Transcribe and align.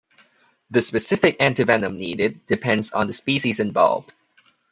The 0.71 0.81
specific 0.81 1.37
antivenom 1.37 1.95
needed 1.95 2.47
depends 2.47 2.91
on 2.91 3.05
the 3.05 3.13
species 3.13 3.59
involved. 3.59 4.13